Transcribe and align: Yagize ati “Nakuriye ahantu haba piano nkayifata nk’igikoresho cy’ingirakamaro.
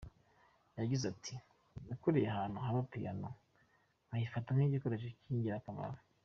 Yagize 0.79 1.03
ati 1.13 1.33
“Nakuriye 1.87 2.27
ahantu 2.33 2.57
haba 2.65 2.81
piano 2.91 3.29
nkayifata 4.07 4.49
nk’igikoresho 4.53 5.07
cy’ingirakamaro. 5.19 5.99